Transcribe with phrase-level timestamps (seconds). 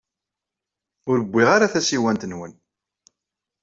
[1.09, 2.53] Ur wwiɣ ara tasiwant-nwen.